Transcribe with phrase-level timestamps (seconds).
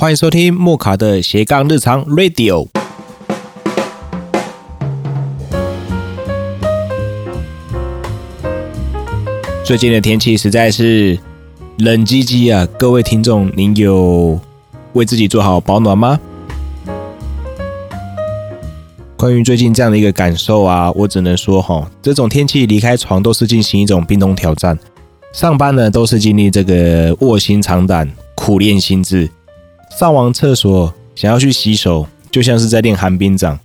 [0.00, 2.68] 欢迎收听莫卡的斜杠日常 Radio。
[9.64, 11.18] 最近的天气实在是
[11.78, 12.64] 冷唧唧啊！
[12.78, 14.38] 各位听众，您有
[14.92, 16.20] 为自己做好保暖吗？
[19.16, 24.78] 关于最近这样的一个感受啊，我只能说哈，这种天气离开床都是进行一种冰冻挑战。
[25.32, 29.28] 上班呢，都是经历这个卧薪尝胆、苦练心智。
[29.98, 33.58] 上完厕所想要去洗手，就像是在练寒冰掌。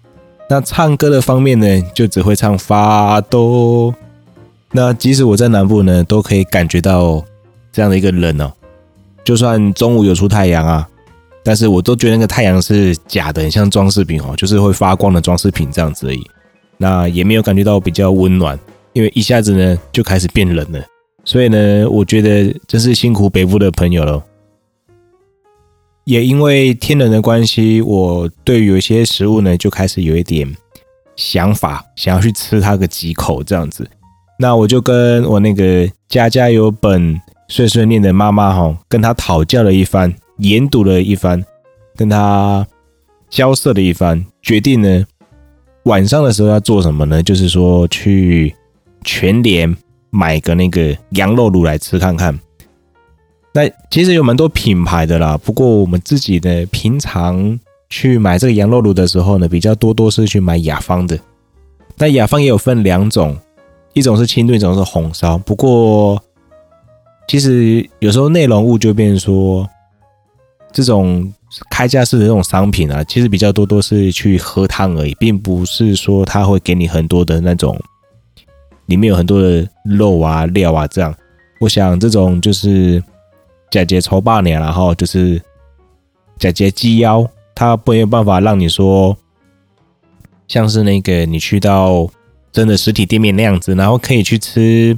[0.49, 3.93] 那唱歌的方面呢，就只会唱发哆。
[4.71, 7.23] 那即使我在南部呢，都可以感觉到
[7.71, 8.51] 这样的一个冷哦。
[9.23, 10.89] 就算中午有出太阳啊，
[11.43, 16.23] 但是我都觉得那个太阳是假的，很像装饰品哦，就是会发光的装饰品这样子而已。
[16.77, 18.59] 那也没有感觉到比较温暖，
[18.93, 20.83] 因为一下子呢就开始变冷了。
[21.23, 24.19] 所以呢，我觉得真是辛苦北部的朋友了。
[26.05, 30.55] 也因为天冷的关系，我对有些食物呢，就开始有一点
[31.15, 33.89] 想法，想要去吃它个几口这样子。
[34.37, 41.43] 那我就跟我那个家家有本、碎碎念的妈妈哈，跟她讨教了一番，研读了一番，
[41.95, 42.65] 跟她
[43.29, 45.05] 交涉了一番，决定呢，
[45.83, 47.23] 晚上的时候要做什么呢？
[47.23, 48.53] 就是说去
[49.03, 49.75] 全联。
[50.15, 52.39] 买个那个羊肉炉来吃看看。
[53.53, 61.19] 那其实有蛮多品牌的啦，不过我们自己呢，平常去买这个羊肉炉的时候呢，比较多多是去买雅芳的。
[61.97, 63.37] 那雅芳也有分两种，
[63.93, 65.37] 一种是清炖，一种是红烧。
[65.37, 66.19] 不过
[67.27, 69.69] 其实有时候内容物就变成说，
[70.71, 71.31] 这种
[71.69, 77.79] 开架式的这种商品啊，其实比较多都是去喝汤而已，并不是说它会给你很多的那种。
[78.87, 81.15] 里面有很多的肉啊、料啊，这样，
[81.59, 83.01] 我想这种就是
[83.73, 85.41] 假节抽八年，然后就是
[86.37, 89.17] 假节鸡腰，它没有办法让你说
[90.47, 92.07] 像是那个你去到
[92.51, 94.95] 真的实体店面那样子，然后可以去吃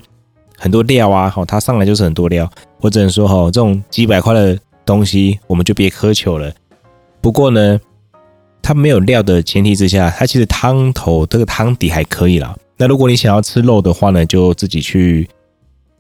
[0.58, 2.52] 很多料啊，好，它上来就是很多料。
[2.82, 6.52] 我只能说哈，这种几百块的东西我们就别苛求了。
[7.22, 7.80] 不过呢，
[8.62, 12.54] 它没有料的前提之下，它其实汤头这个汤底还可以啦。
[12.76, 15.30] 那如果你想要吃肉的话呢，就自己去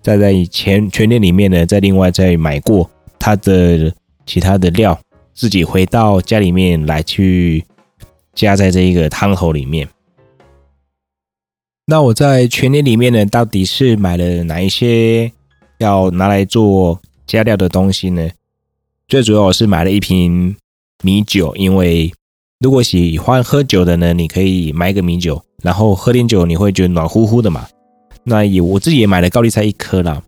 [0.05, 3.91] 再在全全店里面呢，再另外再买过他的
[4.23, 4.95] 其他的料，
[5.33, 7.65] 自己回到家里面来去
[8.35, 9.89] 加在这一个汤头里面。
[11.87, 15.31] 那我在全店里面呢，到底是买了哪一些
[15.79, 18.29] 要拿来做加料的东西呢？
[19.07, 20.55] 最主要我是买了一瓶
[21.01, 22.13] 米酒，因为
[22.59, 25.41] 如果喜欢喝酒的呢，你可以买一个米酒。
[25.63, 27.67] 然后喝点酒，你会觉得暖乎乎的嘛？
[28.25, 30.21] 那也我自己也买了高丽菜一颗啦。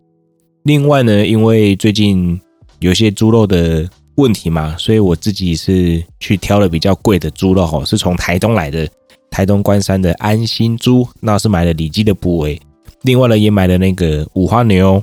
[0.62, 2.40] 另外呢，因为最近
[2.78, 8.88] 有些猪肉的问题嘛，所以我自己是去挑了比较贵的猪肉哈，是从台东来的，
[9.30, 12.60] 台东关山的安心猪，那是买了里脊的部位。
[13.02, 15.02] 另外呢，也买了那个五花牛，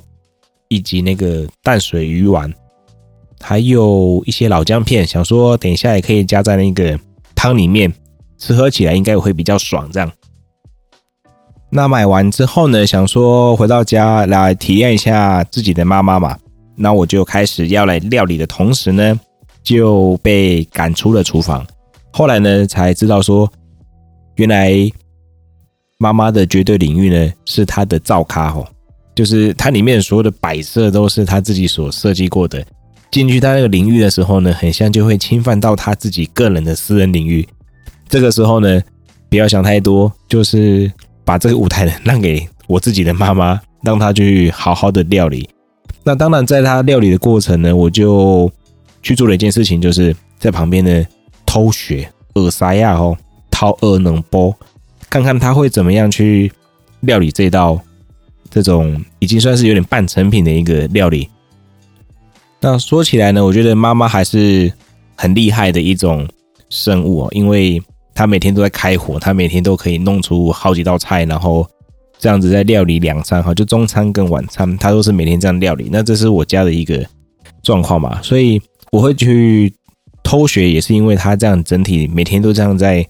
[0.70, 2.54] 以及那个淡水鱼丸，
[3.42, 6.98] 还有一些老姜片，想说等一下也可以加在那个
[7.34, 7.92] 汤里面，
[8.38, 10.12] 吃喝起来应该也会比较爽这样。
[11.76, 16.38] 那买完之后呢，想说回到家来体验一下自己的妈妈嘛，
[16.74, 19.20] 那我就开始要来料理的同时呢，
[19.62, 21.68] 就被赶出了厨房。
[22.14, 23.52] 后来呢，才知道说，
[24.36, 24.90] 原来
[25.98, 28.66] 妈妈的绝对领域呢，是她的灶咖吼，
[29.14, 32.66] 就是它里面所有的摆设都是她自己所设计过的。
[33.12, 37.46] 进去她那个领域的时候呢，很像就会侵犯到她自己个人的私人领域。
[38.08, 38.82] 这个时候呢，
[39.30, 40.90] 不要想太多，就是。
[41.26, 45.50] 把这个舞台让给我自己的妈妈，让她去好好的料理。
[46.04, 48.50] 那当然，在她料理的过程呢，我就
[49.02, 51.06] 去做了一件事情，就是在旁边呢
[51.46, 53.18] 偷学耳塞呀，哦，
[53.50, 54.56] 掏耳能波，
[55.10, 56.52] 看看她会怎么样去
[57.02, 57.82] 料理这道
[58.52, 61.28] 这种已经算是有点半成品的一个料理。
[62.62, 64.72] 那说起来呢，我觉得妈妈还是
[65.16, 66.28] 很厉害的一种
[66.70, 67.82] 生物哦，因为。
[68.16, 71.68] 他每天都在开火，他每天都可以弄出好几道菜，然后
[72.18, 75.90] 这样子在料理两餐哈，就中餐跟晚餐，他都是每天这样料理。
[75.92, 77.06] 那这是我家的一个
[77.62, 78.60] 状况嘛，所以
[78.92, 79.72] 我会去
[80.24, 83.06] 偷学，也是因为他这样整体每天都这样在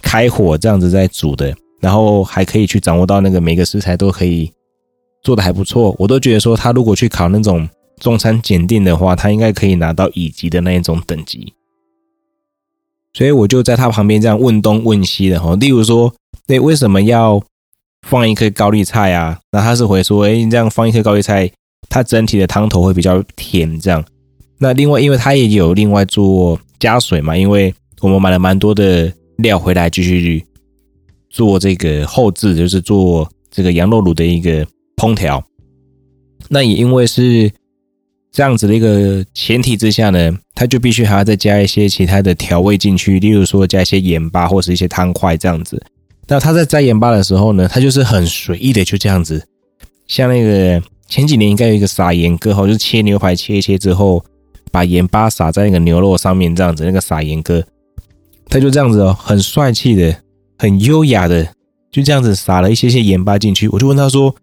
[0.00, 4.48] 开火，这样子在煮的，然后还可以去掌握到那个每个食材都可以
[5.22, 5.92] 做的还不错。
[5.98, 11.52] 我都觉得说，他如果去考那种中餐检定的话，他应该可以拿到乙级的那一种等级。
[13.16, 16.12] 所以我就在他旁边这样问东问西的哈，例如说，
[16.48, 17.42] 那，为什么要
[18.06, 19.40] 放一颗高丽菜啊？
[19.52, 21.50] 那他是回说，哎，你这样放一颗高丽菜，
[21.88, 24.04] 它整体的汤头会比较甜，这样。
[24.58, 30.44] 那另外，因为他也有另外做加水嘛，因为我们买了蛮多的料回来，继续
[31.30, 34.66] 做这个后制，就是做这个羊肉炉的一个
[34.98, 35.42] 烹调。
[36.50, 37.50] 那也因为是
[38.36, 45.82] 这样子的一个前提之下呢，他就必须还要再加一些其他的调味进去，例如说加一些盐巴或是一些汤块这样子。
[46.28, 49.42] 那他在加盐巴的时候呢，他就是很随意的就这样子，
[50.06, 54.22] 像那个前几年应该有一个撒盐哥，哈，就是切牛排切一切之后。
[54.72, 57.64] 把盐巴撒在那个牛肉上面，这样子，那个撒盐哥，
[58.50, 60.14] 他就这样子哦，很帅气的，
[60.58, 61.48] 很优雅的，
[61.90, 63.68] 就这样子撒了一些些盐巴进去。
[63.68, 64.34] 我就问他说：“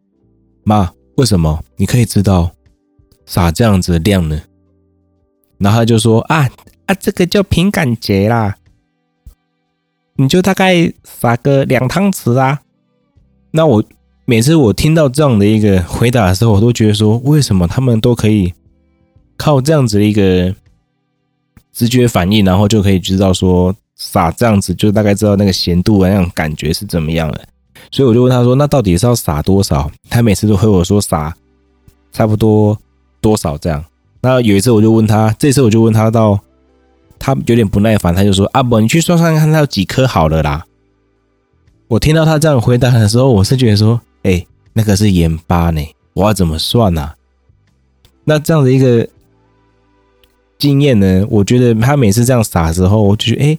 [0.65, 2.49] 妈，为什么你可以知道
[3.25, 4.41] 撒这样子的量呢？”
[5.59, 6.49] 然后他就说：“啊
[6.85, 8.55] 啊，这个叫凭感觉啦，
[10.15, 12.61] 你就大概撒个两汤匙啊。”
[13.51, 13.83] 那我
[14.25, 18.53] 每次我听到这样的一个回答的时候，我都觉得说，为什么他们都可以？
[19.35, 20.53] 靠这样子的一个
[21.73, 27.41] 直觉反应，然后就可以知道说撒这样子，就大概知道那个咸度啊，那种感觉是怎么样的。
[27.91, 31.35] 所以我就问他说：“那到底是要撒多少？”他每次都回我说：“撒
[32.11, 32.77] 差不多
[33.23, 33.83] 多少这样。”
[34.21, 36.39] 那有一次我就问他，这次我就问他到
[37.17, 40.65] 他有点不耐烦，他就说：“阿伯，你去算算看，他有几颗好了啦。”
[41.87, 45.81] 我听到他这样回答的时候，我是觉得说：“哎，那个是盐巴呢，
[46.13, 47.13] 我要怎么算呢？”
[48.25, 49.07] 那这样的一个。
[50.59, 53.57] 经验呢，我觉得他每次这样撒的时候，我就觉得哎，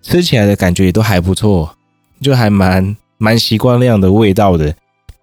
[0.00, 1.76] 吃起来的感觉也都还不错，
[2.22, 4.74] 就还蛮蛮习惯那样的味道的。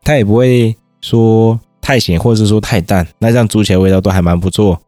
[0.04, 1.60] 他也不会说
[1.92, 4.80] 太咸，或者是说太淡，那这样煮起来味道都还蛮不错。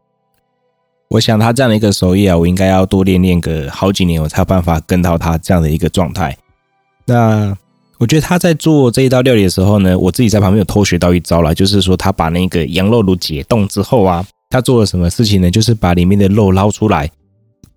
[1.10, 6.34] 我想他这样的一个手艺啊，我应该要多练练个好几年，我才有办法跟到他这样的一个状态。
[7.04, 7.54] 那
[7.98, 14.24] 我觉得他在做这一道料理的时候呢，我自己在旁边有偷学到一招了，就是说他把那个羊肉炉解冻之后啊。
[14.48, 15.50] 他做了什么事情呢？
[15.50, 17.10] 就是把里面的肉捞出来，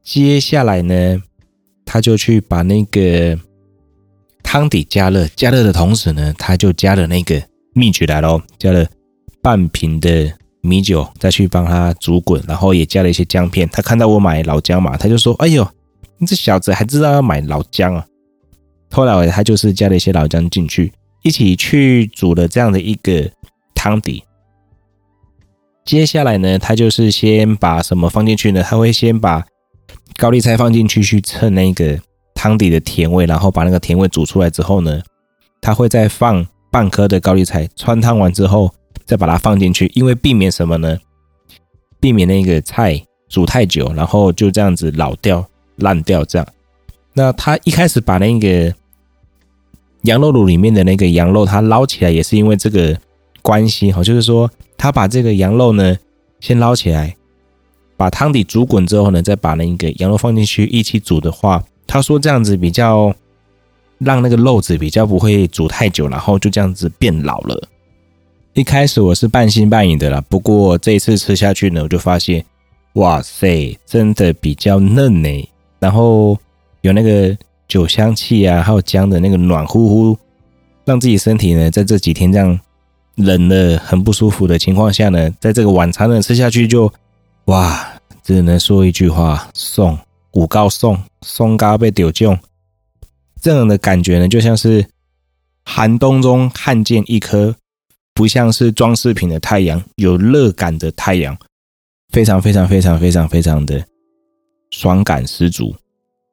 [0.03, 1.21] 接下来呢，
[1.83, 3.37] 他就去把那个
[4.41, 7.41] 汤底加热，加热的同时呢，他就加了那个
[7.73, 8.85] 秘诀来喽，加了
[9.47, 10.29] 半瓶的
[10.59, 13.65] 米酒，再去帮他煮滚，然后也加了一些姜片。
[13.69, 15.65] 他看到我买老姜嘛，他就说：“哎呦，
[16.17, 18.05] 你这小子还知道要买老姜啊！”
[18.91, 20.91] 后来他就是加了一些老姜进去，
[21.23, 23.31] 一起去煮了这样的一个
[23.73, 24.21] 汤底。
[25.85, 28.61] 接下来呢，他就是先把什么放进去呢？
[28.61, 29.45] 他会先把
[30.17, 31.97] 高丽菜放进去，去蹭那个
[32.35, 35.01] 汤底的甜味，然后把那个甜味煮出来之后呢，
[35.61, 38.69] 他会再放半颗的高丽菜，穿烫完之后
[39.07, 40.99] 再把它放进去，因为避免什么呢？
[41.99, 45.43] 避免那个菜煮太久，然后就这样子老掉、
[45.77, 46.47] 烂掉这样。
[47.13, 48.71] 那他一开始把那个
[50.03, 52.95] 羊肉炉里面的那个羊肉，他捞起来也是因为这个
[53.41, 54.47] 关系哈，就是说。
[54.79, 55.97] 他把这个羊肉呢，
[56.39, 57.15] 先捞起来，
[57.97, 63.11] 把汤底煮滚之后呢，再把那个羊肉放进去一起煮的话，他说这样子比较
[63.97, 67.67] 让那个肉质比较不会煮太久，然后就这样子变老了。
[68.57, 72.43] 一开始我是半信半疑的啦，不过这一次吃下去呢，我就发现，
[72.93, 75.29] 哇塞，真的比较嫩呢，
[75.77, 76.35] 然后
[76.81, 77.37] 有那个
[77.67, 80.17] 酒香气啊，还有姜的那个暖乎乎，
[80.85, 82.59] 让自己身体呢在这几天这样。
[83.17, 86.91] 冷的很不舒服的情况下呢，在这个晚餐呢吃下去就，
[87.45, 87.87] 哇，
[88.23, 89.95] 只能说一句话：送
[90.31, 92.35] 五高送送高被丢中。
[93.39, 94.83] 这样的感觉呢，就像是
[95.63, 97.55] 寒冬中看见一颗
[98.17, 101.37] 不像是装饰品的太阳，有热感的太阳，
[102.09, 103.85] 非常非常非常非常非常的
[104.71, 105.75] 爽感十足。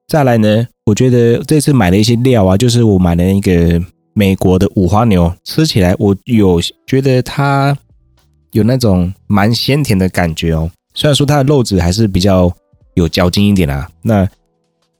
[0.08, 3.80] 再来呢，我觉得这次买了一些料啊，就是我买了一个。
[4.16, 7.76] 美国的五花牛吃起来，我有觉得它
[8.52, 10.70] 有那种蛮鲜甜的感觉哦。
[10.94, 12.48] 虽然说它的肉质还是比较
[12.94, 14.24] 有嚼劲一点啦，那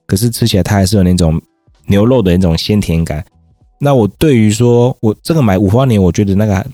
[0.04, 1.40] 可是吃起来它还是有那种
[1.86, 3.24] 牛肉的那种鲜甜感。
[3.78, 6.66] 那我对于说我这个买五花年，我觉得那个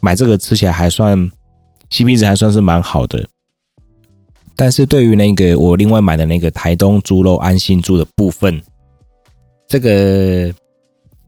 [0.00, 1.18] 买这个吃起来还算
[1.90, 3.26] CP 值还算是蛮好的。
[4.54, 8.60] 但是对于那个我另外买的那个台东猪肉安心猪的部分，
[9.68, 10.54] 这个。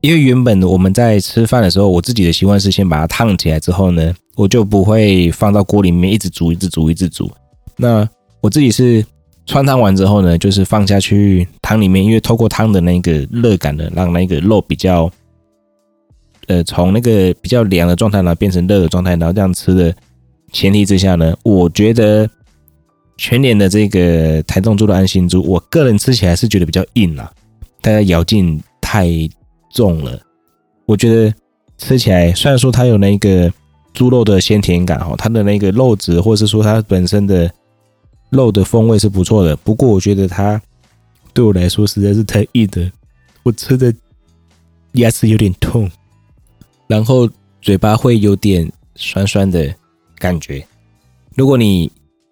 [0.01, 7.29] 因为原本我们在吃饭的时候，我自己的习惯是先把它烫起来之后呢，我就不会放到锅里面一直煮、一直煮、一直煮。
[7.77, 8.09] 那
[8.41, 9.05] 我自己是
[9.49, 15.11] 汆烫完之后呢，就是放下去汤里面，因为透过汤的那个热感呢，让那个肉比较，
[16.47, 19.93] 呃，从那个比较凉的状态呢变成热的状态，然后这样吃的
[20.52, 22.28] 前提之下呢，我觉得
[23.17, 27.33] 全联的这个台东猪的安心猪，我个人吃起来是觉得比较硬啦，
[27.81, 29.09] 大家咬劲太。
[29.71, 30.19] 重了，
[30.87, 31.33] 我觉得
[31.76, 33.52] 吃起来虽然说它有那个
[33.93, 37.49] 猪肉的鲜甜感哈，它的那个肉质或者是说它本身的
[38.31, 39.57] 肉的风味是不错的。
[39.57, 40.61] 不过我觉得它
[41.33, 42.91] 对我来说实在是太硬了，
[43.43, 43.95] 我吃的
[44.93, 45.91] 牙齿有点痛，
[46.87, 47.29] 然后
[47.61, 49.75] 嘴巴会有点酸酸的
[50.17, 50.65] 感觉。
[51.35, 51.91] 如果你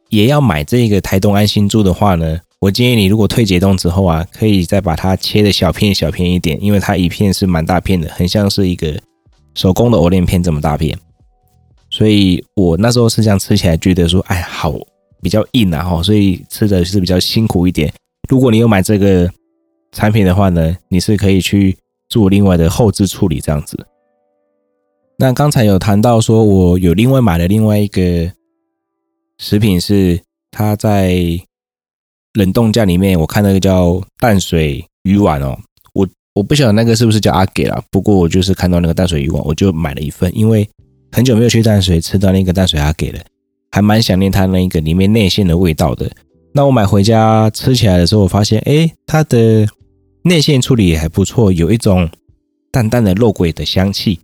[0.08, 8.98] 也要买这个台东安心猪的话呢，我建议你如果退解冻之后啊，可以再把它切的小片小片一点，因为它一片是蛮大片的，很像是一个
[9.54, 10.98] 手工的藕莲片这么大片。
[11.88, 14.74] 所以我那时候是这样吃起来，觉得说，哎，好
[15.26, 17.92] 比较硬啊，哈，所以吃的是比较辛苦一点。
[18.28, 19.28] 如果你有买这个
[19.90, 21.76] 产品的话呢，你是可以去
[22.08, 23.76] 做另外的后置处理这样子。
[25.18, 28.30] 那刚才有谈到说，我有另外买了另外一个
[29.38, 30.20] 食品，是
[30.52, 31.16] 它在
[32.34, 35.58] 冷冻架里面，我看那个叫淡水鱼丸哦，
[35.92, 40.68] 我我不晓得那个是不是叫阿给啦，不过我就是看到那个淡水鱼丸，我就买了一份，因为。
[41.12, 43.20] 很久没有去淡水吃到那个淡水阿给了，
[43.76, 46.10] 还蛮想念它那一个里面内馅的味道的。
[46.50, 49.68] 那我买回家吃起来的时候，我发现，哎，它的
[50.22, 52.08] 内馅处理也还不错，有一种
[52.72, 54.18] 淡淡的肉桂的香气。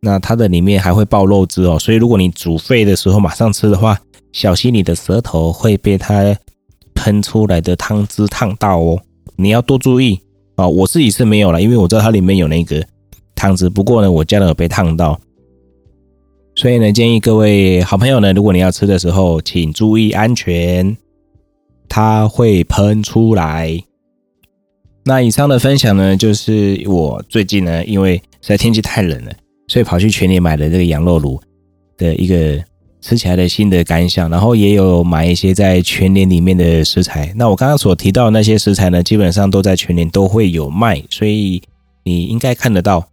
[0.00, 3.96] 那它的里面还会爆肉汁哦，所以如果你煮沸的时候马上吃的话，
[4.32, 6.36] 小心你的舌头会被它
[6.92, 9.00] 喷出来的汤汁烫到哦，
[9.36, 10.18] 你要多注意
[10.56, 10.66] 啊！
[10.66, 12.84] 我自己是没有了，因为我知道它里面有那个
[13.36, 15.20] 汤汁，不过呢，我家人有被烫到。
[16.62, 20.96] 所以呢，建议各位好朋友呢，如果你要吃的时候，请注意安全，
[21.88, 23.76] 它会喷出来。
[25.02, 29.32] 那以上的分享呢，就是我最近呢，因为实在天气太冷了，
[29.66, 31.40] 所以跑去全年买了这个羊肉炉
[31.98, 32.62] 的一个
[33.00, 37.32] 吃起来的新的感想，然后也有买一些在全年里面的食材。
[37.34, 41.60] 那我刚刚所提到的那些食材呢，基本上都在全年都会有卖，所以
[42.04, 43.04] 你应该看得到。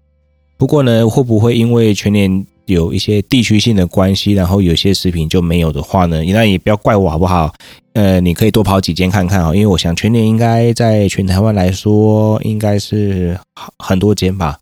[0.55, 7.53] 不过呢，会不会因为全年有一些地区性的关系，然后有些食品就没有的话呢，那也不要怪我好不好？
[7.93, 13.37] 呃，你可以多跑几间看看啊，因为我想全年应该在全台湾来说应该是
[13.77, 14.57] 很多间吧。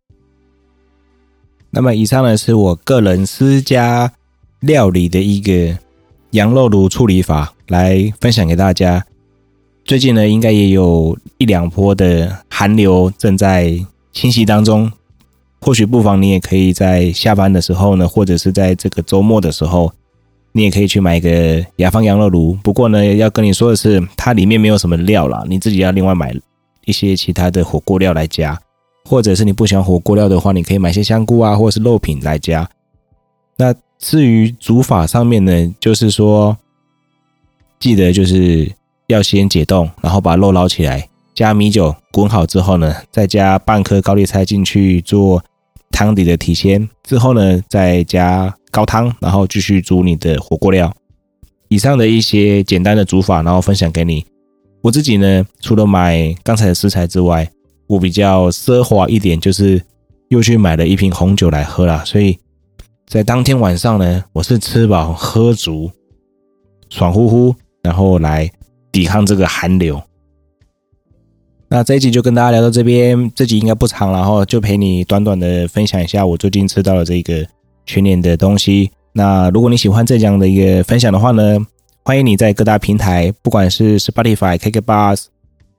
[1.70, 4.12] 那么以上呢是我个人私家
[4.62, 5.78] 料理的一个
[6.32, 9.06] 羊肉炉处理法，来分享给大家。
[9.86, 13.78] 最近呢，应该也有一两波的寒流正在
[14.12, 14.92] 侵袭当中。
[15.60, 19.92] 或许不妨你也可以在下班的时候呢，或者是在这个周末的时候，
[20.52, 22.54] 你也可以去买一个雅芳羊肉炉。
[22.64, 26.34] 不过呢，要跟你说的是，它里面没有什么料啦，你自己要另外买
[26.86, 28.60] 一些其他的火锅料来加。
[29.10, 32.70] 或者是你不喜欢火锅料的话，你可以买些香菇啊，或者是肉品来加。
[33.56, 36.58] 那至于煮法上面呢，就是说，
[37.80, 38.70] 记得就是
[39.08, 41.08] 要先解冻，然后把肉捞起来。
[41.38, 45.44] 加米酒滚好之后呢，再加半颗高丽菜进去做
[45.92, 50.92] 汤底的提鲜，之后呢，再加高汤，然后继续煮你的火锅料。
[51.68, 54.26] 以上的一些简单的煮法，然后分享给你。
[54.82, 57.48] 我自己呢，除了买刚才的食材之外，
[57.86, 59.80] 我比较奢华一点，就是
[60.30, 62.04] 又去买了一瓶红酒来喝了。
[62.04, 62.36] 所以
[63.06, 65.92] 在当天晚上呢，我是吃饱喝足，
[66.90, 68.50] 爽乎乎，然后来
[68.92, 70.02] 抵抗这个寒流。
[71.70, 77.46] 那这一集就跟大家聊到这边，这集应该不长，然后就陪你短短的分享一下我最近吃到的这个
[77.86, 78.90] 全年的东西。
[79.12, 81.58] 那如果你喜欢这样的一个分享的话呢，
[82.06, 85.26] 欢迎你在各大平台，不管是 Spotify、KKBOX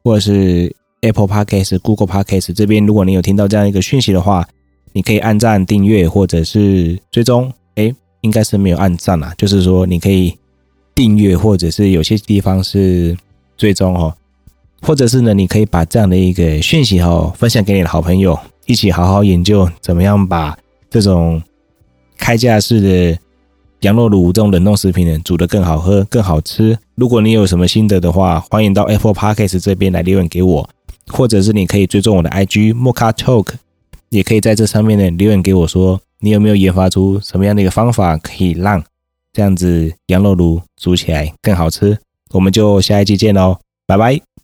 [0.05, 4.47] 或者是 Apple Podcast、Google Podcast 这边，如果你有听到这样一个讯息的话，
[4.93, 7.51] 你可以按赞、订阅或者是追踪。
[7.77, 10.37] 诶，应该是没有按赞啦，就是说你可以
[10.95, 13.17] 订阅或者是有些地方是
[13.57, 14.13] 追踪哦。
[14.83, 20.57] 或者是呢，你可以把这样的一个讯息哈分享给你的好朋友，一起好好研究怎么样把
[20.89, 21.43] 这种
[22.17, 23.19] 开架式的
[23.81, 26.79] 羊肉炉这种冷冻食品呢煮得更好喝、更好吃。
[26.95, 30.69] 如果你有什么心得的话，欢迎到 Apple Podcast 这边来留言给我，
[31.09, 33.55] 或者是你可以追踪我的 IG Mocha Talk，
[34.11, 38.83] 也可以在这上面呢留言给我说，你有没有研发出什么样的一个方法可以让
[39.33, 41.99] 这样子羊肉炉煮起来更好吃？
[42.31, 44.38] 我们就下一期见喽，拜拜。